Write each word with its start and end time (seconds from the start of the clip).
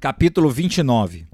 Capítulo 0.00 0.48
29 0.48 1.26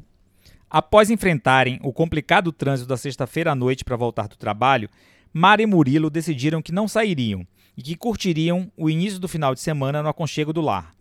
Após 0.70 1.10
enfrentarem 1.10 1.78
o 1.82 1.92
complicado 1.92 2.50
trânsito 2.50 2.88
da 2.88 2.96
sexta-feira 2.96 3.52
à 3.52 3.54
noite 3.54 3.84
para 3.84 3.94
voltar 3.94 4.26
do 4.26 4.38
trabalho, 4.38 4.88
Mara 5.34 5.60
e 5.60 5.66
Murilo 5.66 6.08
decidiram 6.08 6.62
que 6.62 6.72
não 6.72 6.88
sairiam 6.88 7.46
e 7.76 7.82
que 7.82 7.94
curtiriam 7.94 8.72
o 8.74 8.88
início 8.88 9.18
do 9.18 9.28
final 9.28 9.52
de 9.52 9.60
semana 9.60 10.02
no 10.02 10.08
aconchego 10.08 10.50
do 10.50 10.62
lar. 10.62 10.94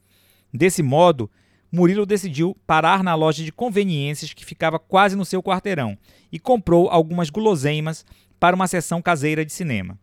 Desse 0.53 0.83
modo, 0.83 1.31
Murilo 1.71 2.05
decidiu 2.05 2.53
parar 2.67 3.01
na 3.01 3.15
loja 3.15 3.45
de 3.45 3.51
conveniências 3.53 4.33
que 4.33 4.43
ficava 4.43 4.77
quase 4.77 5.15
no 5.15 5.23
seu 5.23 5.41
quarteirão 5.41 5.97
e 6.29 6.39
comprou 6.39 6.89
algumas 6.89 7.29
guloseimas 7.29 8.05
para 8.41 8.57
uma 8.57 8.67
sessão 8.67 9.01
caseira 9.01 9.45
de 9.45 9.53
cinema. 9.53 9.97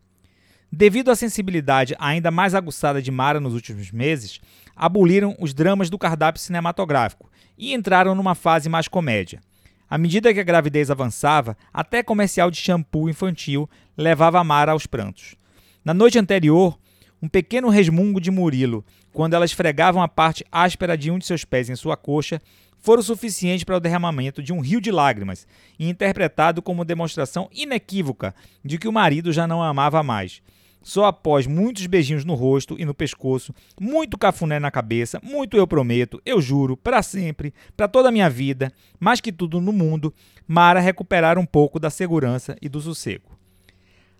Devido 0.73 1.11
à 1.11 1.15
sensibilidade 1.15 1.93
ainda 1.99 2.31
mais 2.31 2.55
aguçada 2.55 3.01
de 3.01 3.11
Mara 3.11 3.41
nos 3.41 3.53
últimos 3.53 3.91
meses, 3.91 4.39
aboliram 4.73 5.35
os 5.37 5.53
dramas 5.53 5.89
do 5.89 5.97
cardápio 5.97 6.41
cinematográfico 6.41 7.29
e 7.57 7.73
entraram 7.73 8.15
numa 8.15 8.35
fase 8.35 8.69
mais 8.69 8.87
comédia. 8.87 9.41
À 9.89 9.97
medida 9.97 10.33
que 10.33 10.39
a 10.39 10.43
gravidez 10.43 10.89
avançava, 10.89 11.57
até 11.73 12.01
comercial 12.01 12.49
de 12.49 12.55
shampoo 12.55 13.09
infantil 13.09 13.69
levava 13.97 14.41
Mara 14.45 14.71
aos 14.71 14.87
prantos. 14.87 15.35
Na 15.83 15.93
noite 15.93 16.17
anterior, 16.17 16.79
um 17.21 17.27
pequeno 17.27 17.67
resmungo 17.67 18.21
de 18.21 18.31
Murilo, 18.31 18.85
quando 19.11 19.33
ela 19.33 19.43
esfregava 19.43 20.01
a 20.01 20.07
parte 20.07 20.45
áspera 20.49 20.97
de 20.97 21.11
um 21.11 21.19
de 21.19 21.25
seus 21.25 21.43
pés 21.43 21.69
em 21.69 21.75
sua 21.75 21.97
coxa, 21.97 22.41
foram 22.79 23.03
suficiente 23.03 23.65
para 23.65 23.75
o 23.75 23.79
derramamento 23.81 24.41
de 24.41 24.53
um 24.53 24.61
rio 24.61 24.79
de 24.79 24.89
lágrimas 24.89 25.45
e 25.77 25.89
interpretado 25.89 26.61
como 26.61 26.85
demonstração 26.85 27.49
inequívoca 27.51 28.33
de 28.63 28.77
que 28.77 28.87
o 28.87 28.93
marido 28.93 29.33
já 29.33 29.45
não 29.45 29.61
a 29.61 29.67
amava 29.67 30.01
mais 30.01 30.41
só 30.81 31.05
após 31.05 31.45
muitos 31.45 31.85
beijinhos 31.85 32.25
no 32.25 32.33
rosto 32.33 32.75
e 32.79 32.85
no 32.85 32.93
pescoço, 32.93 33.53
muito 33.79 34.17
cafuné 34.17 34.59
na 34.59 34.71
cabeça, 34.71 35.19
muito 35.23 35.55
eu 35.55 35.67
prometo, 35.67 36.21
eu 36.25 36.41
juro, 36.41 36.75
para 36.75 37.03
sempre, 37.03 37.53
para 37.77 37.87
toda 37.87 38.09
a 38.09 38.11
minha 38.11 38.29
vida, 38.29 38.71
mais 38.99 39.21
que 39.21 39.31
tudo 39.31 39.61
no 39.61 39.71
mundo, 39.71 40.13
Mara 40.47 40.79
recuperar 40.79 41.37
um 41.37 41.45
pouco 41.45 41.79
da 41.79 41.89
segurança 41.89 42.57
e 42.61 42.67
do 42.67 42.81
sossego. 42.81 43.37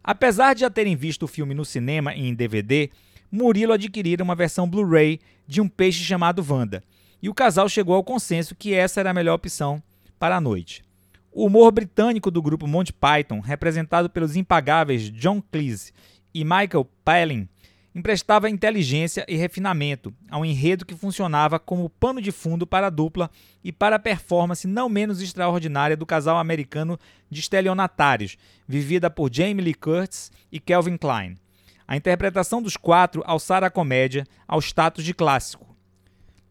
Apesar 0.04 0.54
de 0.54 0.62
já 0.62 0.70
terem 0.70 0.96
visto 0.96 1.24
o 1.24 1.28
filme 1.28 1.54
no 1.54 1.66
cinema 1.66 2.16
e 2.16 2.28
em 2.28 2.34
DVD, 2.34 2.90
Murilo 3.32 3.74
adquirira 3.74 4.24
uma 4.24 4.36
versão 4.36 4.70
Blu-ray 4.70 5.20
de 5.48 5.62
um 5.62 5.68
peixe 5.68 6.04
chamado 6.04 6.46
Wanda, 6.48 6.84
e 7.22 7.30
o 7.30 7.34
casal 7.34 7.70
chegou 7.70 7.96
ao 7.96 8.04
consenso 8.04 8.56
que 8.56 8.74
essa 8.74 9.00
era 9.00 9.12
a 9.12 9.14
melhor 9.14 9.36
opção 9.36 9.82
para 10.20 10.38
a 10.38 10.42
noite. 10.42 10.84
O 11.32 11.46
humor 11.46 11.72
britânico 11.72 12.30
do 12.30 12.42
grupo 12.42 12.68
Monty 12.68 12.92
Python, 12.92 13.40
representado 13.40 14.10
pelos 14.10 14.36
impagáveis 14.36 15.10
John 15.12 15.42
Cleese 15.42 15.94
e 16.34 16.44
Michael 16.44 16.90
Palin 17.04 17.48
emprestava 17.94 18.50
inteligência 18.50 19.26
e 19.28 19.36
refinamento 19.36 20.14
a 20.30 20.38
um 20.38 20.46
enredo 20.46 20.86
que 20.86 20.96
funcionava 20.96 21.60
como 21.60 21.90
pano 21.90 22.22
de 22.22 22.32
fundo 22.32 22.66
para 22.66 22.88
a 22.88 22.90
dupla 22.90 23.30
e 23.64 23.72
para 23.72 23.98
a 23.98 24.00
performance 24.00 24.68
não 24.68 24.88
menos 24.88 25.22
extraordinária 25.22 25.98
do 25.98 26.06
casal 26.06 26.38
americano 26.38 26.98
de 27.30 27.42
estelionatários, 27.42 28.38
vivida 28.68 29.10
por 29.10 29.34
Jamie 29.34 29.64
Lee 29.64 29.74
Curtis 29.74 30.32
e 30.52 30.60
Kelvin 30.60 30.98
Klein. 30.98 31.38
A 31.86 31.98
interpretação 31.98 32.62
dos 32.62 32.78
quatro 32.78 33.22
alçara 33.26 33.68
a 33.68 33.72
comédia 33.72 34.26
ao 34.48 34.60
status 34.60 35.04
de 35.04 35.14
clássico. 35.14 35.71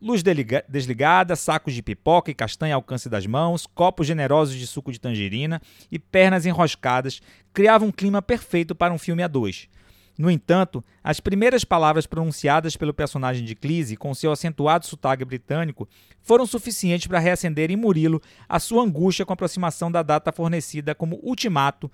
Luz 0.02 0.22
desligada, 0.22 1.36
sacos 1.36 1.74
de 1.74 1.82
pipoca 1.82 2.30
e 2.30 2.34
castanha 2.34 2.74
ao 2.74 2.78
alcance 2.78 3.06
das 3.06 3.26
mãos, 3.26 3.66
copos 3.66 4.06
generosos 4.06 4.54
de 4.54 4.66
suco 4.66 4.90
de 4.90 4.98
tangerina 4.98 5.60
e 5.92 5.98
pernas 5.98 6.46
enroscadas 6.46 7.20
criavam 7.52 7.88
um 7.88 7.92
clima 7.92 8.22
perfeito 8.22 8.74
para 8.74 8.94
um 8.94 8.98
filme 8.98 9.22
a 9.22 9.28
dois. 9.28 9.68
No 10.16 10.30
entanto, 10.30 10.82
as 11.04 11.20
primeiras 11.20 11.64
palavras 11.64 12.06
pronunciadas 12.06 12.78
pelo 12.78 12.94
personagem 12.94 13.44
de 13.44 13.54
Cleese, 13.54 13.94
com 13.94 14.14
seu 14.14 14.32
acentuado 14.32 14.86
sotaque 14.86 15.22
britânico, 15.22 15.86
foram 16.22 16.46
suficientes 16.46 17.06
para 17.06 17.18
reacender 17.18 17.70
em 17.70 17.76
Murilo 17.76 18.22
a 18.48 18.58
sua 18.58 18.82
angústia 18.82 19.26
com 19.26 19.32
a 19.32 19.34
aproximação 19.34 19.92
da 19.92 20.02
data 20.02 20.32
fornecida 20.32 20.94
como 20.94 21.20
ultimato 21.22 21.90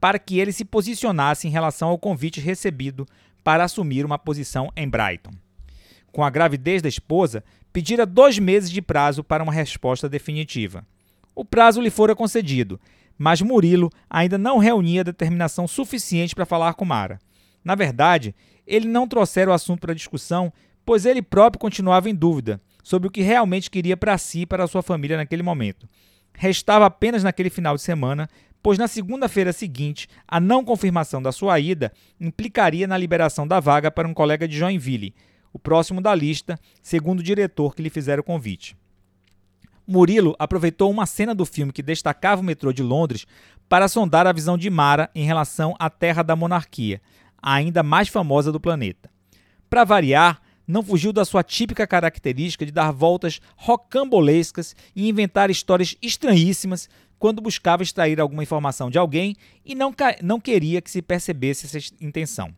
para 0.00 0.20
que 0.20 0.38
ele 0.38 0.52
se 0.52 0.64
posicionasse 0.64 1.48
em 1.48 1.50
relação 1.50 1.88
ao 1.88 1.98
convite 1.98 2.40
recebido 2.40 3.04
para 3.42 3.64
assumir 3.64 4.06
uma 4.06 4.18
posição 4.18 4.70
em 4.76 4.88
Brighton 4.88 5.32
com 6.18 6.24
a 6.24 6.30
gravidez 6.30 6.82
da 6.82 6.88
esposa, 6.88 7.44
pedira 7.72 8.04
dois 8.04 8.40
meses 8.40 8.72
de 8.72 8.82
prazo 8.82 9.22
para 9.22 9.40
uma 9.40 9.52
resposta 9.52 10.08
definitiva. 10.08 10.84
O 11.32 11.44
prazo 11.44 11.80
lhe 11.80 11.90
fora 11.90 12.12
concedido, 12.12 12.80
mas 13.16 13.40
Murilo 13.40 13.88
ainda 14.10 14.36
não 14.36 14.58
reunia 14.58 15.04
determinação 15.04 15.68
suficiente 15.68 16.34
para 16.34 16.44
falar 16.44 16.74
com 16.74 16.84
Mara. 16.84 17.20
Na 17.64 17.76
verdade, 17.76 18.34
ele 18.66 18.88
não 18.88 19.06
trouxera 19.06 19.52
o 19.52 19.52
assunto 19.52 19.82
para 19.82 19.94
discussão, 19.94 20.52
pois 20.84 21.06
ele 21.06 21.22
próprio 21.22 21.60
continuava 21.60 22.10
em 22.10 22.14
dúvida 22.16 22.60
sobre 22.82 23.06
o 23.06 23.12
que 23.12 23.22
realmente 23.22 23.70
queria 23.70 23.96
para 23.96 24.18
si 24.18 24.40
e 24.40 24.46
para 24.46 24.66
sua 24.66 24.82
família 24.82 25.16
naquele 25.16 25.44
momento. 25.44 25.88
Restava 26.34 26.86
apenas 26.86 27.22
naquele 27.22 27.48
final 27.48 27.76
de 27.76 27.82
semana, 27.82 28.28
pois 28.60 28.76
na 28.76 28.88
segunda-feira 28.88 29.52
seguinte, 29.52 30.08
a 30.26 30.40
não 30.40 30.64
confirmação 30.64 31.22
da 31.22 31.30
sua 31.30 31.60
ida 31.60 31.92
implicaria 32.20 32.88
na 32.88 32.98
liberação 32.98 33.46
da 33.46 33.60
vaga 33.60 33.88
para 33.88 34.08
um 34.08 34.12
colega 34.12 34.48
de 34.48 34.58
Joinville, 34.58 35.14
o 35.52 35.58
próximo 35.58 36.00
da 36.00 36.14
lista, 36.14 36.58
segundo 36.82 37.20
o 37.20 37.22
diretor 37.22 37.74
que 37.74 37.82
lhe 37.82 37.90
fizera 37.90 38.20
o 38.20 38.24
convite. 38.24 38.76
Murilo 39.86 40.36
aproveitou 40.38 40.90
uma 40.90 41.06
cena 41.06 41.34
do 41.34 41.46
filme 41.46 41.72
que 41.72 41.82
destacava 41.82 42.42
o 42.42 42.44
metrô 42.44 42.72
de 42.72 42.82
Londres 42.82 43.26
para 43.68 43.88
sondar 43.88 44.26
a 44.26 44.32
visão 44.32 44.58
de 44.58 44.68
Mara 44.68 45.10
em 45.14 45.24
relação 45.24 45.74
à 45.78 45.88
Terra 45.88 46.22
da 46.22 46.36
Monarquia, 46.36 47.00
a 47.40 47.54
ainda 47.54 47.82
mais 47.82 48.08
famosa 48.08 48.52
do 48.52 48.60
planeta. 48.60 49.10
Para 49.70 49.84
variar, 49.84 50.42
não 50.66 50.82
fugiu 50.82 51.12
da 51.12 51.24
sua 51.24 51.42
típica 51.42 51.86
característica 51.86 52.66
de 52.66 52.72
dar 52.72 52.92
voltas 52.92 53.40
rocambolescas 53.56 54.76
e 54.94 55.08
inventar 55.08 55.50
histórias 55.50 55.96
estranhíssimas 56.02 56.90
quando 57.18 57.40
buscava 57.40 57.82
extrair 57.82 58.20
alguma 58.20 58.42
informação 58.42 58.90
de 58.90 58.98
alguém 58.98 59.34
e 59.64 59.74
não, 59.74 59.94
não 60.22 60.38
queria 60.38 60.82
que 60.82 60.90
se 60.90 61.00
percebesse 61.00 61.64
essa 61.64 61.94
intenção. 62.00 62.54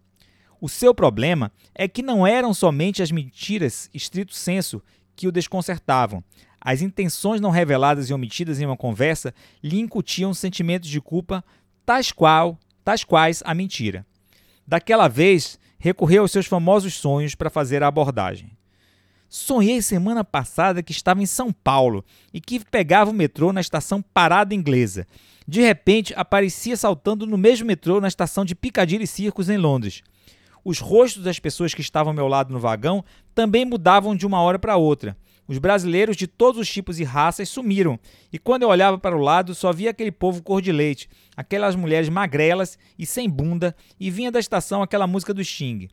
O 0.60 0.68
seu 0.68 0.94
problema 0.94 1.50
é 1.74 1.88
que 1.88 2.02
não 2.02 2.26
eram 2.26 2.52
somente 2.52 3.02
as 3.02 3.10
mentiras, 3.10 3.88
estrito 3.94 4.34
senso, 4.34 4.82
que 5.16 5.26
o 5.26 5.32
desconcertavam. 5.32 6.22
As 6.60 6.82
intenções 6.82 7.40
não 7.40 7.50
reveladas 7.50 8.10
e 8.10 8.12
omitidas 8.12 8.60
em 8.60 8.66
uma 8.66 8.76
conversa 8.76 9.34
lhe 9.62 9.80
incutiam 9.80 10.34
sentimentos 10.34 10.90
de 10.90 11.00
culpa, 11.00 11.42
tais, 11.86 12.12
qual, 12.12 12.58
tais 12.84 13.02
quais 13.02 13.42
a 13.46 13.54
mentira. 13.54 14.04
Daquela 14.66 15.08
vez, 15.08 15.58
recorreu 15.78 16.22
aos 16.22 16.30
seus 16.30 16.44
famosos 16.44 16.92
sonhos 16.92 17.34
para 17.34 17.48
fazer 17.48 17.82
a 17.82 17.88
abordagem. 17.88 18.50
Sonhei 19.30 19.80
semana 19.80 20.22
passada 20.22 20.82
que 20.82 20.92
estava 20.92 21.22
em 21.22 21.26
São 21.26 21.50
Paulo 21.52 22.04
e 22.34 22.40
que 22.40 22.62
pegava 22.66 23.10
o 23.10 23.14
metrô 23.14 23.50
na 23.50 23.62
estação 23.62 24.02
Parada 24.02 24.54
Inglesa. 24.54 25.06
De 25.48 25.62
repente, 25.62 26.12
aparecia 26.16 26.76
saltando 26.76 27.26
no 27.26 27.38
mesmo 27.38 27.66
metrô 27.66 27.98
na 27.98 28.08
estação 28.08 28.44
de 28.44 28.54
Piccadilly 28.54 29.06
Circus 29.06 29.48
em 29.48 29.56
Londres 29.56 30.02
os 30.64 30.78
rostos 30.78 31.22
das 31.22 31.38
pessoas 31.38 31.74
que 31.74 31.80
estavam 31.80 32.10
ao 32.10 32.14
meu 32.14 32.28
lado 32.28 32.52
no 32.52 32.60
vagão 32.60 33.04
também 33.34 33.64
mudavam 33.64 34.14
de 34.14 34.26
uma 34.26 34.40
hora 34.40 34.58
para 34.58 34.76
outra. 34.76 35.16
Os 35.46 35.58
brasileiros 35.58 36.16
de 36.16 36.26
todos 36.26 36.60
os 36.60 36.70
tipos 36.70 37.00
e 37.00 37.04
raças 37.04 37.48
sumiram, 37.48 37.98
e 38.32 38.38
quando 38.38 38.62
eu 38.62 38.68
olhava 38.68 38.96
para 38.98 39.16
o 39.16 39.20
lado, 39.20 39.52
só 39.52 39.72
via 39.72 39.90
aquele 39.90 40.12
povo 40.12 40.42
cor 40.42 40.62
de 40.62 40.70
leite, 40.70 41.08
aquelas 41.36 41.74
mulheres 41.74 42.08
magrelas 42.08 42.78
e 42.96 43.04
sem 43.04 43.28
bunda, 43.28 43.74
e 43.98 44.10
vinha 44.12 44.30
da 44.30 44.38
estação 44.38 44.80
aquela 44.80 45.08
música 45.08 45.34
do 45.34 45.44
Sting. 45.44 45.88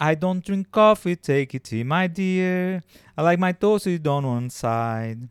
I 0.00 0.14
don't 0.14 0.40
drink 0.44 0.68
coffee, 0.70 1.16
take 1.16 1.56
it 1.56 1.60
tea, 1.60 1.82
my 1.84 2.08
dear. 2.08 2.82
I 3.18 3.22
like 3.22 3.42
my 3.42 3.52
toasted 3.52 4.06
on 4.06 4.24
one 4.24 4.48
side. 4.48 5.28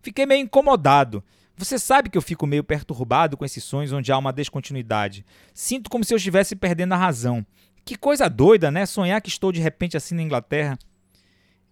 Fiquei 0.00 0.24
meio 0.24 0.42
incomodado. 0.42 1.22
Você 1.58 1.78
sabe 1.78 2.08
que 2.08 2.16
eu 2.16 2.22
fico 2.22 2.46
meio 2.46 2.64
perturbado 2.64 3.36
com 3.36 3.44
esses 3.44 3.62
sonhos 3.62 3.92
onde 3.92 4.10
há 4.12 4.16
uma 4.16 4.32
descontinuidade. 4.32 5.26
Sinto 5.52 5.90
como 5.90 6.04
se 6.04 6.14
eu 6.14 6.16
estivesse 6.16 6.56
perdendo 6.56 6.94
a 6.94 6.96
razão. 6.96 7.44
Que 7.88 7.96
coisa 7.96 8.28
doida, 8.28 8.70
né? 8.70 8.84
Sonhar 8.84 9.18
que 9.22 9.30
estou 9.30 9.50
de 9.50 9.60
repente 9.60 9.96
assim 9.96 10.14
na 10.14 10.22
Inglaterra. 10.22 10.78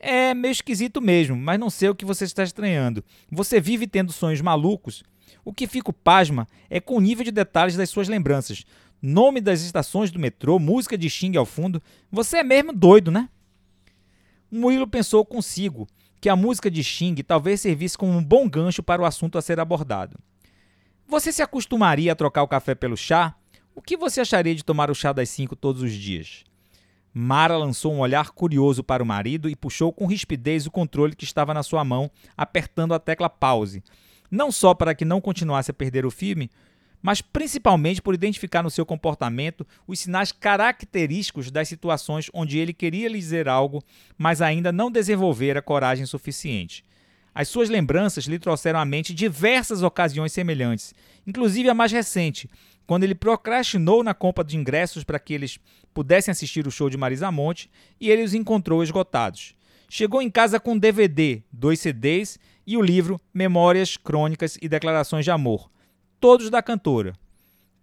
É 0.00 0.32
meio 0.32 0.50
esquisito 0.50 0.99
mesmo, 0.99 1.37
mas 1.37 1.60
não 1.60 1.69
sei 1.69 1.91
o 1.91 1.94
que 1.94 2.06
você 2.06 2.25
está 2.25 2.43
estranhando. 2.43 3.04
Você 3.31 3.61
vive 3.61 3.87
tendo 3.87 4.14
sonhos 4.14 4.40
malucos? 4.40 5.05
O 5.44 5.52
que 5.52 5.67
fico 5.67 5.93
pasma 5.93 6.49
é 6.70 6.81
com 6.81 6.96
o 6.96 7.00
nível 7.02 7.23
de 7.23 7.31
detalhes 7.31 7.76
das 7.76 7.90
suas 7.90 8.08
lembranças. 8.08 8.64
Nome 9.02 9.43
das 9.43 9.61
estações 9.61 10.11
do 10.11 10.19
metrô, 10.19 10.58
música 10.58 10.96
de 10.96 11.11
Xing 11.11 11.37
ao 11.37 11.44
fundo. 11.44 11.82
Você 12.11 12.38
é 12.38 12.43
mesmo 12.43 12.73
doido, 12.73 13.11
né? 13.11 13.29
Murilo 14.50 14.88
pensou 14.88 15.23
consigo 15.23 15.87
que 16.19 16.31
a 16.31 16.35
música 16.35 16.70
de 16.70 16.82
Xing 16.82 17.17
talvez 17.17 17.61
servisse 17.61 17.99
como 17.99 18.12
um 18.12 18.25
bom 18.25 18.49
gancho 18.49 18.82
para 18.82 19.02
o 19.02 19.05
assunto 19.05 19.37
a 19.37 19.43
ser 19.43 19.61
abordado. 19.61 20.19
Você 21.06 21.31
se 21.31 21.43
acostumaria 21.43 22.11
a 22.11 22.17
trocar 22.17 22.43
o 22.43 22.49
café 22.49 22.75
pelo 22.75 22.96
chá? 22.96 23.37
O 23.78 23.82
que 23.82 23.94
você 23.94 24.23
acharia 24.23 24.55
de 24.55 24.64
tomar 24.64 24.90
o 24.90 24.94
chá 24.94 25.12
das 25.12 25.28
cinco 25.28 25.55
todos 25.55 25.82
os 25.82 25.93
dias? 25.93 26.44
Mara 27.12 27.58
lançou 27.58 27.93
um 27.93 27.99
olhar 28.00 28.31
curioso 28.31 28.82
para 28.82 29.02
o 29.02 29.06
marido 29.06 29.50
e 29.50 29.55
puxou 29.55 29.93
com 29.93 30.06
rispidez 30.06 30.67
o 30.67 30.70
controle 30.70 31.14
que 31.14 31.25
estava 31.25 31.52
na 31.52 31.62
sua 31.62 31.84
mão, 31.84 32.11
apertando 32.34 32.94
a 32.94 32.99
tecla 32.99 33.28
pause. 33.28 33.82
Não 34.31 34.50
só 34.50 34.73
para 34.73 34.94
que 34.94 35.05
não 35.05 35.20
continuasse 35.20 35.70
a 35.70 35.75
perder 35.75 36.06
o 36.06 36.11
filme, 36.11 36.50
mas 37.02 37.20
principalmente 37.20 38.00
por 38.00 38.14
identificar 38.14 38.62
no 38.62 38.70
seu 38.70 38.87
comportamento 38.87 39.67
os 39.87 40.00
sinais 40.00 40.32
característicos 40.32 41.50
das 41.50 41.69
situações 41.69 42.31
onde 42.32 42.58
ele 42.58 42.73
queria 42.73 43.11
lhe 43.11 43.19
dizer 43.19 43.46
algo, 43.46 43.84
mas 44.17 44.40
ainda 44.40 44.73
não 44.73 44.90
desenvolvera 44.90 45.61
coragem 45.61 46.06
suficiente. 46.06 46.82
As 47.34 47.49
suas 47.49 47.69
lembranças 47.69 48.25
lhe 48.25 48.38
trouxeram 48.38 48.78
à 48.78 48.84
mente 48.87 49.12
diversas 49.12 49.82
ocasiões 49.82 50.32
semelhantes, 50.32 50.94
inclusive 51.26 51.69
a 51.69 51.75
mais 51.75 51.93
recente, 51.93 52.49
quando 52.87 53.05
ele 53.05 53.15
procrastinou 53.15 54.03
na 54.05 54.15
compra 54.15 54.44
de 54.44 54.56
ingressos 54.56 55.03
para 55.03 55.19
que 55.19 55.35
eles 55.35 55.59
pudessem 55.93 56.31
assistir 56.31 56.67
o 56.67 56.71
show 56.71 56.88
de 56.88 56.97
Marisa 56.97 57.31
Monte 57.31 57.71
e 58.00 58.11
ele 58.11 58.23
os 58.23 58.35
encontrou 58.35 58.83
esgotados. 58.83 59.55
Chegou 59.88 60.23
em 60.23 60.31
casa 60.31 60.61
com 60.61 60.73
um 60.73 60.79
DVD, 60.79 61.43
dois 61.50 61.81
CDs 61.81 62.38
e 62.67 62.77
o 62.77 62.83
livro 62.83 63.21
Memórias, 63.33 63.97
Crônicas 63.97 64.59
e 64.61 64.69
Declarações 64.69 65.25
de 65.25 65.31
Amor, 65.31 65.71
todos 66.21 66.50
da 66.50 66.62
cantora. 66.62 67.15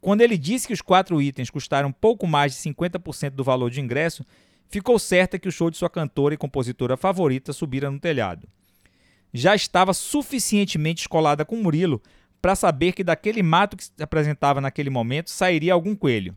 Quando 0.01 0.21
ele 0.21 0.37
disse 0.37 0.67
que 0.67 0.73
os 0.73 0.81
quatro 0.81 1.21
itens 1.21 1.49
custaram 1.49 1.91
pouco 1.91 2.27
mais 2.27 2.53
de 2.53 2.59
50% 2.59 3.31
do 3.31 3.43
valor 3.43 3.71
de 3.71 3.79
ingresso, 3.79 4.25
ficou 4.67 4.99
certa 4.99 5.39
que 5.39 5.47
o 5.47 5.51
show 5.51 5.69
de 5.69 5.77
sua 5.77 5.89
cantora 5.89 6.33
e 6.33 6.37
compositora 6.37 6.97
favorita 6.97 7.53
subira 7.53 7.89
no 7.89 7.99
telhado. 7.99 8.47
Já 9.33 9.55
estava 9.55 9.93
suficientemente 9.93 11.01
escolada 11.01 11.45
com 11.45 11.55
Murilo 11.55 12.01
para 12.43 12.55
saber 12.55 12.91
que 12.91 13.05
daquele 13.05 13.41
mato 13.41 13.77
que 13.77 13.85
se 13.85 13.91
apresentava 14.01 14.59
naquele 14.59 14.89
momento 14.89 15.29
sairia 15.29 15.71
algum 15.71 15.95
coelho. 15.95 16.35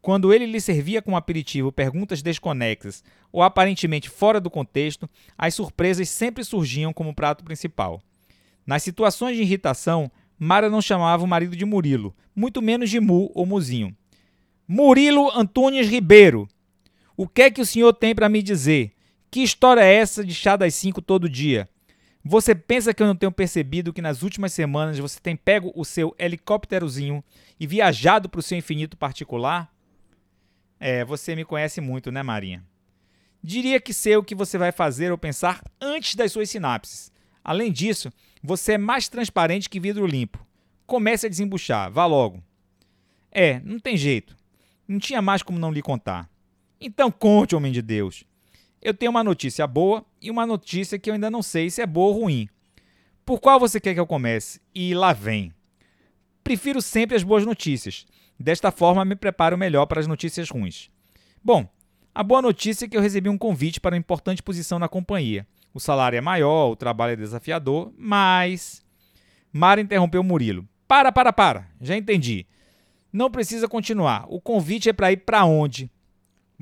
Quando 0.00 0.32
ele 0.32 0.46
lhe 0.46 0.60
servia 0.60 1.02
como 1.02 1.16
aperitivo 1.16 1.72
perguntas 1.72 2.22
desconexas 2.22 3.02
ou 3.32 3.42
aparentemente 3.42 4.08
fora 4.08 4.40
do 4.40 4.48
contexto, 4.48 5.10
as 5.36 5.52
surpresas 5.52 6.08
sempre 6.08 6.44
surgiam 6.44 6.92
como 6.92 7.12
prato 7.12 7.42
principal. 7.42 8.00
Nas 8.64 8.84
situações 8.84 9.36
de 9.36 9.42
irritação, 9.42 10.12
Mara 10.38 10.70
não 10.70 10.80
chamava 10.80 11.24
o 11.24 11.26
marido 11.28 11.56
de 11.56 11.64
Murilo, 11.64 12.14
muito 12.36 12.62
menos 12.62 12.88
de 12.88 13.00
Mu 13.00 13.28
ou 13.34 13.44
Muzinho. 13.44 13.96
Murilo 14.68 15.28
Antunes 15.36 15.88
Ribeiro, 15.88 16.48
o 17.16 17.26
que 17.26 17.42
é 17.42 17.50
que 17.50 17.60
o 17.60 17.66
senhor 17.66 17.92
tem 17.94 18.14
para 18.14 18.28
me 18.28 18.44
dizer? 18.44 18.92
Que 19.28 19.42
história 19.42 19.80
é 19.80 19.92
essa 19.92 20.24
de 20.24 20.34
chá 20.34 20.54
das 20.54 20.76
cinco 20.76 21.02
todo 21.02 21.28
dia? 21.28 21.68
Você 22.24 22.54
pensa 22.54 22.94
que 22.94 23.02
eu 23.02 23.06
não 23.06 23.16
tenho 23.16 23.32
percebido 23.32 23.92
que 23.92 24.00
nas 24.00 24.22
últimas 24.22 24.52
semanas 24.52 24.98
você 24.98 25.18
tem 25.18 25.34
pego 25.34 25.72
o 25.74 25.84
seu 25.84 26.14
helicópterozinho 26.18 27.22
e 27.58 27.66
viajado 27.66 28.28
para 28.28 28.38
o 28.38 28.42
seu 28.42 28.56
infinito 28.56 28.96
particular? 28.96 29.72
É, 30.78 31.04
você 31.04 31.34
me 31.34 31.44
conhece 31.44 31.80
muito, 31.80 32.12
né, 32.12 32.22
Marinha? 32.22 32.64
Diria 33.42 33.80
que 33.80 33.92
sei 33.92 34.16
o 34.16 34.22
que 34.22 34.36
você 34.36 34.56
vai 34.56 34.70
fazer 34.70 35.10
ou 35.10 35.18
pensar 35.18 35.64
antes 35.80 36.14
das 36.14 36.30
suas 36.30 36.48
sinapses. 36.48 37.10
Além 37.42 37.72
disso, 37.72 38.12
você 38.40 38.74
é 38.74 38.78
mais 38.78 39.08
transparente 39.08 39.68
que 39.68 39.80
vidro 39.80 40.06
limpo. 40.06 40.46
Comece 40.86 41.26
a 41.26 41.28
desembuchar, 41.28 41.90
vá 41.90 42.06
logo. 42.06 42.42
É, 43.32 43.58
não 43.60 43.80
tem 43.80 43.96
jeito. 43.96 44.36
Não 44.86 45.00
tinha 45.00 45.20
mais 45.20 45.42
como 45.42 45.58
não 45.58 45.72
lhe 45.72 45.82
contar. 45.82 46.30
Então 46.80 47.10
conte, 47.10 47.56
homem 47.56 47.72
de 47.72 47.82
Deus. 47.82 48.24
Eu 48.82 48.92
tenho 48.92 49.12
uma 49.12 49.22
notícia 49.22 49.64
boa 49.64 50.04
e 50.20 50.28
uma 50.28 50.44
notícia 50.44 50.98
que 50.98 51.08
eu 51.08 51.14
ainda 51.14 51.30
não 51.30 51.40
sei 51.40 51.70
se 51.70 51.80
é 51.80 51.86
boa 51.86 52.08
ou 52.08 52.22
ruim. 52.22 52.48
Por 53.24 53.40
qual 53.40 53.60
você 53.60 53.80
quer 53.80 53.94
que 53.94 54.00
eu 54.00 54.06
comece? 54.06 54.60
E 54.74 54.92
lá 54.92 55.12
vem. 55.12 55.52
Prefiro 56.42 56.82
sempre 56.82 57.14
as 57.14 57.22
boas 57.22 57.46
notícias. 57.46 58.04
Desta 58.36 58.72
forma, 58.72 59.04
me 59.04 59.14
preparo 59.14 59.56
melhor 59.56 59.86
para 59.86 60.00
as 60.00 60.08
notícias 60.08 60.50
ruins. 60.50 60.90
Bom, 61.44 61.68
a 62.12 62.24
boa 62.24 62.42
notícia 62.42 62.84
é 62.84 62.88
que 62.88 62.96
eu 62.96 63.00
recebi 63.00 63.28
um 63.28 63.38
convite 63.38 63.80
para 63.80 63.94
uma 63.94 64.00
importante 64.00 64.42
posição 64.42 64.80
na 64.80 64.88
companhia. 64.88 65.46
O 65.72 65.78
salário 65.78 66.16
é 66.16 66.20
maior, 66.20 66.70
o 66.70 66.76
trabalho 66.76 67.12
é 67.12 67.16
desafiador, 67.16 67.92
mas. 67.96 68.82
Mara 69.52 69.80
interrompeu 69.80 70.24
Murilo. 70.24 70.68
Para, 70.88 71.12
para, 71.12 71.32
para. 71.32 71.68
Já 71.80 71.96
entendi. 71.96 72.46
Não 73.12 73.30
precisa 73.30 73.68
continuar. 73.68 74.26
O 74.28 74.40
convite 74.40 74.88
é 74.88 74.92
para 74.92 75.12
ir 75.12 75.18
para 75.18 75.44
onde? 75.44 75.88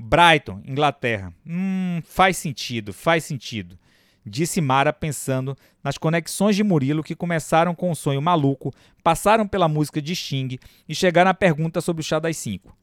Brighton, 0.02 0.62
Inglaterra. 0.66 1.30
Hum, 1.46 2.00
faz 2.04 2.38
sentido, 2.38 2.90
faz 2.90 3.22
sentido. 3.22 3.78
Disse 4.24 4.58
Mara 4.60 4.94
pensando 4.94 5.54
nas 5.84 5.98
conexões 5.98 6.56
de 6.56 6.64
Murilo 6.64 7.02
que 7.02 7.14
começaram 7.14 7.74
com 7.74 7.90
um 7.90 7.94
sonho 7.94 8.22
maluco, 8.22 8.72
passaram 9.02 9.46
pela 9.46 9.68
música 9.68 10.00
de 10.00 10.16
Sting 10.16 10.58
e 10.88 10.94
chegaram 10.94 11.30
à 11.30 11.34
pergunta 11.34 11.82
sobre 11.82 12.00
o 12.00 12.04
chá 12.04 12.18
das 12.18 12.38
cinco. 12.38 12.74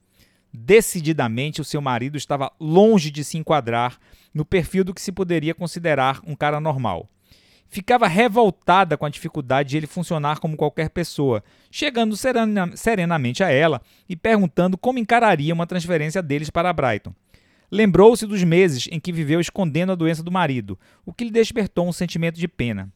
Decididamente, 0.52 1.60
o 1.60 1.64
seu 1.64 1.80
marido 1.80 2.16
estava 2.16 2.52
longe 2.58 3.10
de 3.10 3.24
se 3.24 3.36
enquadrar 3.36 3.98
no 4.32 4.44
perfil 4.44 4.84
do 4.84 4.94
que 4.94 5.00
se 5.00 5.10
poderia 5.10 5.54
considerar 5.54 6.20
um 6.24 6.36
cara 6.36 6.60
normal. 6.60 7.08
Ficava 7.68 8.06
revoltada 8.06 8.96
com 8.96 9.04
a 9.04 9.10
dificuldade 9.10 9.70
de 9.70 9.76
ele 9.76 9.86
funcionar 9.86 10.38
como 10.38 10.56
qualquer 10.56 10.88
pessoa, 10.88 11.44
chegando 11.70 12.16
serena, 12.16 12.74
serenamente 12.74 13.44
a 13.44 13.50
ela 13.50 13.82
e 14.08 14.16
perguntando 14.16 14.78
como 14.78 14.98
encararia 14.98 15.52
uma 15.52 15.66
transferência 15.66 16.22
deles 16.22 16.48
para 16.48 16.72
Brighton. 16.72 17.14
Lembrou-se 17.70 18.26
dos 18.26 18.42
meses 18.42 18.88
em 18.90 18.98
que 18.98 19.12
viveu 19.12 19.38
escondendo 19.38 19.92
a 19.92 19.94
doença 19.94 20.22
do 20.22 20.32
marido, 20.32 20.78
o 21.04 21.12
que 21.12 21.24
lhe 21.24 21.30
despertou 21.30 21.86
um 21.86 21.92
sentimento 21.92 22.38
de 22.38 22.48
pena. 22.48 22.90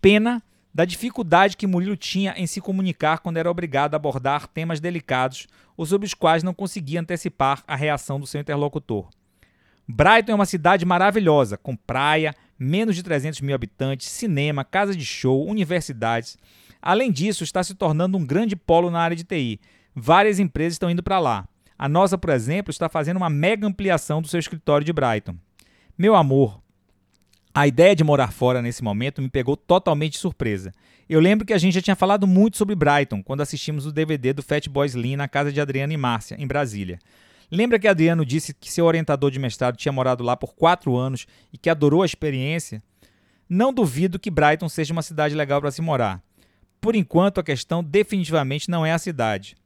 Pena 0.00 0.40
da 0.72 0.84
dificuldade 0.84 1.56
que 1.56 1.66
Murilo 1.66 1.96
tinha 1.96 2.32
em 2.36 2.46
se 2.46 2.60
comunicar 2.60 3.18
quando 3.18 3.38
era 3.38 3.50
obrigado 3.50 3.94
a 3.94 3.96
abordar 3.96 4.46
temas 4.46 4.78
delicados 4.78 5.48
ou 5.76 5.84
sobre 5.84 6.06
os 6.06 6.14
quais 6.14 6.44
não 6.44 6.54
conseguia 6.54 7.00
antecipar 7.00 7.64
a 7.66 7.74
reação 7.74 8.20
do 8.20 8.26
seu 8.26 8.40
interlocutor. 8.40 9.08
Brighton 9.90 10.32
é 10.32 10.34
uma 10.34 10.46
cidade 10.46 10.86
maravilhosa, 10.86 11.56
com 11.56 11.74
praia, 11.74 12.34
menos 12.58 12.94
de 12.94 13.02
300 13.02 13.40
mil 13.40 13.54
habitantes, 13.54 14.08
cinema, 14.08 14.64
casa 14.64 14.94
de 14.94 15.04
show, 15.04 15.44
universidades. 15.46 16.38
Além 16.80 17.10
disso, 17.10 17.42
está 17.42 17.62
se 17.62 17.74
tornando 17.74 18.16
um 18.16 18.24
grande 18.24 18.54
polo 18.54 18.90
na 18.90 19.00
área 19.00 19.16
de 19.16 19.24
TI. 19.24 19.60
Várias 19.94 20.38
empresas 20.38 20.74
estão 20.74 20.90
indo 20.90 21.02
para 21.02 21.18
lá. 21.18 21.48
A 21.76 21.88
nossa, 21.88 22.16
por 22.16 22.30
exemplo, 22.30 22.70
está 22.70 22.88
fazendo 22.88 23.16
uma 23.16 23.28
mega 23.28 23.66
ampliação 23.66 24.22
do 24.22 24.28
seu 24.28 24.38
escritório 24.38 24.84
de 24.84 24.92
Brighton. 24.92 25.34
Meu 25.98 26.14
amor, 26.14 26.62
a 27.52 27.66
ideia 27.66 27.96
de 27.96 28.04
morar 28.04 28.32
fora 28.32 28.62
nesse 28.62 28.84
momento 28.84 29.20
me 29.20 29.28
pegou 29.28 29.56
totalmente 29.56 30.12
de 30.12 30.18
surpresa. 30.18 30.72
Eu 31.08 31.18
lembro 31.18 31.44
que 31.44 31.52
a 31.52 31.58
gente 31.58 31.74
já 31.74 31.82
tinha 31.82 31.96
falado 31.96 32.26
muito 32.26 32.56
sobre 32.56 32.76
Brighton 32.76 33.22
quando 33.22 33.40
assistimos 33.40 33.86
o 33.86 33.92
DVD 33.92 34.32
do 34.32 34.42
Fat 34.42 34.68
Boy 34.68 34.86
Slim 34.86 35.16
na 35.16 35.26
casa 35.26 35.50
de 35.50 35.60
Adriana 35.60 35.92
e 35.92 35.96
Márcia, 35.96 36.36
em 36.38 36.46
Brasília. 36.46 37.00
Lembra 37.50 37.78
que 37.78 37.88
Adriano 37.88 38.24
disse 38.24 38.54
que 38.54 38.70
seu 38.70 38.84
orientador 38.84 39.30
de 39.30 39.38
mestrado 39.38 39.76
tinha 39.76 39.90
morado 39.90 40.22
lá 40.22 40.36
por 40.36 40.54
quatro 40.54 40.96
anos 40.96 41.26
e 41.52 41.58
que 41.58 41.68
adorou 41.68 42.02
a 42.02 42.06
experiência? 42.06 42.82
Não 43.48 43.72
duvido 43.72 44.18
que 44.18 44.30
Brighton 44.30 44.68
seja 44.68 44.92
uma 44.92 45.02
cidade 45.02 45.34
legal 45.34 45.60
para 45.60 45.72
se 45.72 45.82
morar. 45.82 46.22
Por 46.80 46.94
enquanto, 46.94 47.40
a 47.40 47.44
questão 47.44 47.82
definitivamente 47.82 48.70
não 48.70 48.86
é 48.86 48.92
a 48.92 48.98
cidade. 48.98 49.56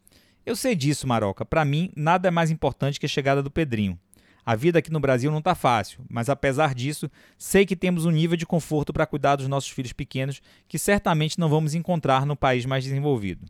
Eu 0.47 0.57
sei 0.57 0.75
disso, 0.75 1.07
Maroca. 1.07 1.45
Para 1.45 1.65
mim, 1.65 1.93
nada 1.95 2.29
é 2.29 2.31
mais 2.31 2.51
importante 2.51 2.99
que 2.99 3.07
a 3.07 3.09
chegada 3.09 3.43
do 3.43 3.51
Pedrinho. 3.51 3.99
A 4.47 4.55
vida 4.55 4.79
aqui 4.79 4.91
no 4.91 5.01
Brasil 5.01 5.31
não 5.31 5.39
está 5.39 5.55
fácil, 5.55 6.05
mas 6.09 6.29
apesar 6.29 6.75
disso, 6.75 7.11
sei 7.39 7.65
que 7.65 7.77
temos 7.77 8.05
um 8.05 8.11
nível 8.11 8.37
de 8.37 8.45
conforto 8.45 8.93
para 8.93 9.07
cuidar 9.07 9.37
dos 9.37 9.49
nossos 9.49 9.71
filhos 9.71 9.93
pequenos 9.93 10.43
que 10.69 10.79
certamente 10.79 11.39
não 11.39 11.49
vamos 11.49 11.75
encontrar 11.75 12.27
no 12.27 12.37
país 12.37 12.67
mais 12.67 12.85
desenvolvido. 12.85 13.47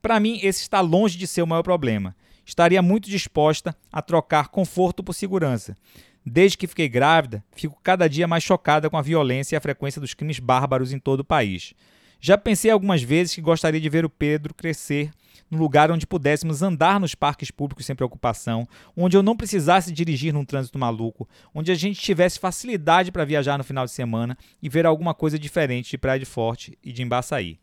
Para 0.00 0.20
mim, 0.20 0.38
esse 0.42 0.62
está 0.62 0.80
longe 0.80 1.18
de 1.18 1.26
ser 1.26 1.42
o 1.42 1.46
maior 1.46 1.62
problema. 1.62 2.14
Estaria 2.44 2.82
muito 2.82 3.08
disposta 3.08 3.74
a 3.92 4.02
trocar 4.02 4.48
conforto 4.48 5.02
por 5.02 5.14
segurança. 5.14 5.76
Desde 6.24 6.56
que 6.56 6.66
fiquei 6.66 6.88
grávida, 6.88 7.44
fico 7.54 7.78
cada 7.82 8.08
dia 8.08 8.28
mais 8.28 8.44
chocada 8.44 8.88
com 8.88 8.96
a 8.96 9.02
violência 9.02 9.54
e 9.54 9.58
a 9.58 9.60
frequência 9.60 10.00
dos 10.00 10.14
crimes 10.14 10.38
bárbaros 10.38 10.92
em 10.92 10.98
todo 10.98 11.20
o 11.20 11.24
país. 11.24 11.74
Já 12.20 12.38
pensei 12.38 12.70
algumas 12.70 13.02
vezes 13.02 13.34
que 13.34 13.40
gostaria 13.40 13.80
de 13.80 13.88
ver 13.88 14.04
o 14.04 14.10
Pedro 14.10 14.54
crescer 14.54 15.10
num 15.50 15.58
lugar 15.58 15.90
onde 15.90 16.06
pudéssemos 16.06 16.62
andar 16.62 16.98
nos 16.98 17.14
parques 17.14 17.50
públicos 17.50 17.84
sem 17.84 17.94
preocupação, 17.94 18.66
onde 18.96 19.16
eu 19.16 19.22
não 19.22 19.36
precisasse 19.36 19.92
dirigir 19.92 20.32
num 20.32 20.46
trânsito 20.46 20.78
maluco, 20.78 21.28
onde 21.54 21.70
a 21.70 21.74
gente 21.74 22.00
tivesse 22.00 22.38
facilidade 22.38 23.12
para 23.12 23.24
viajar 23.24 23.58
no 23.58 23.64
final 23.64 23.84
de 23.84 23.90
semana 23.90 24.38
e 24.62 24.68
ver 24.68 24.86
alguma 24.86 25.12
coisa 25.12 25.38
diferente 25.38 25.90
de 25.90 25.98
Praia 25.98 26.18
de 26.18 26.24
Forte 26.24 26.78
e 26.82 26.90
de 26.90 27.02
Embaçaí. 27.02 27.58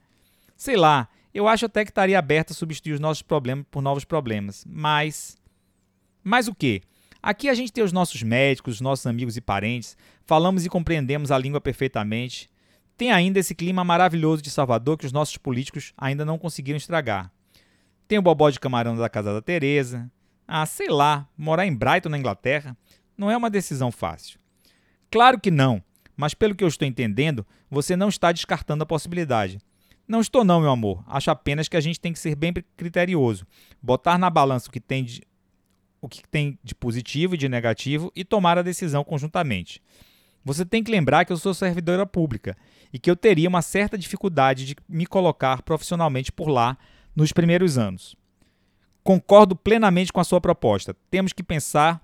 Sei 0.56 0.76
lá, 0.76 1.08
eu 1.34 1.48
acho 1.48 1.66
até 1.66 1.84
que 1.84 1.92
estaria 1.92 2.18
aberta 2.18 2.54
a 2.54 2.56
substituir 2.56 2.94
os 2.94 3.00
nossos 3.00 3.22
problemas 3.22 3.66
por 3.70 3.82
novos 3.82 4.04
problemas, 4.04 4.66
mas. 4.68 5.38
Mas 6.24 6.48
o 6.48 6.56
quê? 6.56 6.82
Aqui 7.22 7.50
a 7.50 7.54
gente 7.54 7.72
tem 7.72 7.84
os 7.84 7.92
nossos 7.92 8.24
médicos, 8.24 8.76
os 8.76 8.82
nossos 8.82 9.06
amigos 9.06 9.36
e 9.36 9.42
parentes, 9.42 9.98
falamos 10.26 10.66
e 10.66 10.70
compreendemos 10.70 11.32
a 11.32 11.38
língua 11.38 11.60
perfeitamente. 11.60 12.50
Tem 12.98 13.12
ainda 13.12 13.40
esse 13.40 13.54
clima 13.54 13.84
maravilhoso 13.84 14.42
de 14.42 14.50
Salvador 14.50 14.98
que 14.98 15.06
os 15.06 15.12
nossos 15.12 15.38
políticos 15.38 15.94
ainda 15.98 16.26
não 16.26 16.38
conseguiram 16.38 16.78
estragar. 16.78 17.32
Tem 18.08 18.18
o 18.18 18.22
bobó 18.22 18.50
de 18.50 18.60
camarão 18.60 18.96
da 18.96 19.10
casa 19.10 19.34
da 19.34 19.42
Teresa. 19.42 20.10
Ah, 20.48 20.66
sei 20.66 20.90
lá, 20.90 21.28
morar 21.38 21.66
em 21.66 21.76
Brighton, 21.76 22.10
na 22.10 22.18
Inglaterra, 22.18 22.76
não 23.18 23.30
é 23.30 23.38
uma 23.38 23.50
decisão 23.50 23.92
fácil. 23.92 24.40
Claro 25.12 25.40
que 25.40 25.52
não, 25.52 25.84
mas 26.16 26.34
pelo 26.34 26.56
que 26.56 26.64
eu 26.64 26.68
estou 26.68 26.88
entendendo, 26.88 27.46
você 27.70 27.96
não 27.96 28.10
está 28.10 28.32
descartando 28.32 28.84
a 28.84 28.88
possibilidade. 28.88 29.60
Não 30.10 30.22
estou 30.22 30.44
não, 30.44 30.60
meu 30.60 30.72
amor. 30.72 31.04
Acho 31.06 31.30
apenas 31.30 31.68
que 31.68 31.78
a 31.78 31.80
gente 31.80 32.00
tem 32.00 32.12
que 32.12 32.18
ser 32.18 32.34
bem 32.36 32.52
criterioso. 32.76 33.46
Botar 33.80 34.18
na 34.18 34.28
balança 34.28 34.68
o 34.68 34.72
que 34.72 34.80
tem 34.80 35.04
de, 35.04 35.22
o 36.02 36.10
que 36.10 36.28
tem 36.28 36.58
de 36.64 36.74
positivo 36.74 37.36
e 37.36 37.38
de 37.38 37.48
negativo 37.48 38.12
e 38.16 38.26
tomar 38.26 38.58
a 38.58 38.64
decisão 38.64 39.04
conjuntamente. 39.04 39.80
Você 40.44 40.66
tem 40.66 40.84
que 40.84 40.90
lembrar 40.90 41.26
que 41.26 41.32
eu 41.32 41.38
sou 41.38 41.54
servidora 41.54 42.08
pública 42.08 42.58
e 42.92 42.98
que 42.98 43.12
eu 43.12 43.16
teria 43.16 43.48
uma 43.48 43.62
certa 43.62 43.96
dificuldade 43.96 44.66
de 44.66 44.76
me 44.88 45.06
colocar 45.06 45.62
profissionalmente 45.62 46.32
por 46.32 46.48
lá 46.48 46.76
nos 47.16 47.32
primeiros 47.32 47.78
anos. 47.78 48.16
Concordo 49.04 49.56
plenamente 49.56 50.12
com 50.12 50.20
a 50.20 50.24
sua 50.24 50.42
proposta. 50.42 50.96
Temos 51.12 51.34
que 51.34 51.44
pensar 51.44 52.04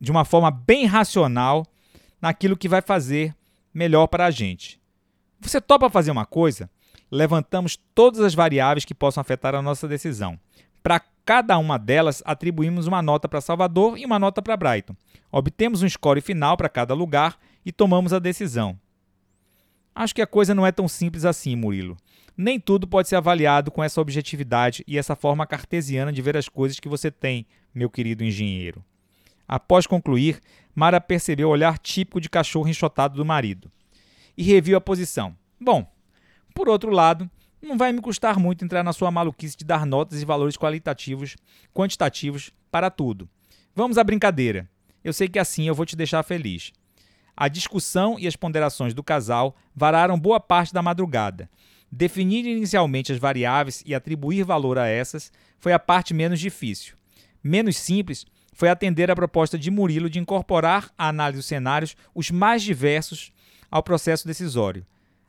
de 0.00 0.10
uma 0.10 0.24
forma 0.24 0.50
bem 0.50 0.86
racional 0.86 1.66
naquilo 2.18 2.56
que 2.56 2.66
vai 2.66 2.80
fazer 2.80 3.36
melhor 3.74 4.06
para 4.06 4.24
a 4.24 4.30
gente. 4.30 4.80
Você 5.38 5.60
topa 5.60 5.90
fazer 5.90 6.10
uma 6.10 6.24
coisa? 6.24 6.70
Levantamos 7.10 7.78
todas 7.94 8.20
as 8.20 8.34
variáveis 8.34 8.84
que 8.84 8.94
possam 8.94 9.20
afetar 9.20 9.54
a 9.54 9.62
nossa 9.62 9.86
decisão. 9.86 10.38
Para 10.82 11.00
cada 11.24 11.58
uma 11.58 11.78
delas, 11.78 12.22
atribuímos 12.24 12.86
uma 12.86 13.02
nota 13.02 13.28
para 13.28 13.40
Salvador 13.40 13.98
e 13.98 14.04
uma 14.04 14.18
nota 14.18 14.40
para 14.40 14.56
Brighton. 14.56 14.94
Obtemos 15.30 15.82
um 15.82 15.88
score 15.88 16.20
final 16.20 16.56
para 16.56 16.68
cada 16.68 16.94
lugar 16.94 17.38
e 17.64 17.72
tomamos 17.72 18.12
a 18.12 18.18
decisão. 18.18 18.78
Acho 19.94 20.14
que 20.14 20.22
a 20.22 20.26
coisa 20.26 20.54
não 20.54 20.66
é 20.66 20.70
tão 20.70 20.86
simples 20.86 21.24
assim, 21.24 21.56
Murilo. 21.56 21.96
Nem 22.36 22.60
tudo 22.60 22.86
pode 22.86 23.08
ser 23.08 23.16
avaliado 23.16 23.70
com 23.70 23.82
essa 23.82 24.00
objetividade 24.00 24.84
e 24.86 24.98
essa 24.98 25.16
forma 25.16 25.46
cartesiana 25.46 26.12
de 26.12 26.20
ver 26.20 26.36
as 26.36 26.48
coisas 26.48 26.78
que 26.78 26.88
você 26.88 27.10
tem, 27.10 27.46
meu 27.74 27.88
querido 27.88 28.22
engenheiro. 28.22 28.84
Após 29.48 29.86
concluir, 29.86 30.40
Mara 30.74 31.00
percebeu 31.00 31.48
o 31.48 31.52
olhar 31.52 31.78
típico 31.78 32.20
de 32.20 32.28
cachorro 32.28 32.68
enxotado 32.68 33.16
do 33.16 33.24
marido 33.24 33.70
e 34.36 34.42
reviu 34.42 34.76
a 34.76 34.80
posição. 34.80 35.34
Bom, 35.58 35.90
por 36.56 36.70
outro 36.70 36.90
lado, 36.90 37.30
não 37.60 37.76
vai 37.76 37.92
me 37.92 38.00
custar 38.00 38.38
muito 38.38 38.64
entrar 38.64 38.82
na 38.82 38.94
sua 38.94 39.10
maluquice 39.10 39.54
de 39.54 39.64
dar 39.64 39.84
notas 39.84 40.22
e 40.22 40.24
valores 40.24 40.56
qualitativos, 40.56 41.36
quantitativos 41.74 42.50
para 42.70 42.90
tudo. 42.90 43.28
Vamos 43.74 43.98
à 43.98 44.02
brincadeira. 44.02 44.66
Eu 45.04 45.12
sei 45.12 45.28
que 45.28 45.38
assim 45.38 45.68
eu 45.68 45.74
vou 45.74 45.84
te 45.84 45.94
deixar 45.94 46.22
feliz. 46.22 46.72
A 47.36 47.46
discussão 47.46 48.18
e 48.18 48.26
as 48.26 48.36
ponderações 48.36 48.94
do 48.94 49.02
casal 49.02 49.54
vararam 49.74 50.18
boa 50.18 50.40
parte 50.40 50.72
da 50.72 50.80
madrugada. 50.80 51.50
Definir 51.92 52.46
inicialmente 52.46 53.12
as 53.12 53.18
variáveis 53.18 53.82
e 53.84 53.94
atribuir 53.94 54.42
valor 54.42 54.78
a 54.78 54.86
essas 54.86 55.30
foi 55.60 55.74
a 55.74 55.78
parte 55.78 56.14
menos 56.14 56.40
difícil. 56.40 56.94
Menos 57.44 57.76
simples 57.76 58.24
foi 58.54 58.70
atender 58.70 59.10
a 59.10 59.14
proposta 59.14 59.58
de 59.58 59.70
Murilo 59.70 60.08
de 60.08 60.18
incorporar 60.18 60.90
à 60.96 61.08
análise 61.08 61.40
dos 61.40 61.46
cenários 61.46 61.94
os 62.14 62.30
mais 62.30 62.62
diversos 62.62 63.30
ao 63.70 63.82
processo 63.82 64.26
decisório. 64.26 64.86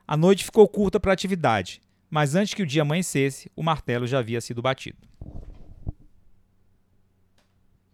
A 0.10 0.16
noite 0.16 0.46
ficou 0.46 0.66
curta 0.70 1.02
para 1.02 1.12
a 1.12 1.14
atividade, 1.14 1.82
mas 2.10 2.34
antes 2.34 2.54
que 2.54 2.64
o 2.64 2.66
dia 2.66 2.82
amanhecesse, 2.82 3.52
o 3.54 3.62
martelo 3.62 4.08
já 4.08 4.20
havia 4.20 4.40
sido 4.40 4.62
batido. 4.62 4.98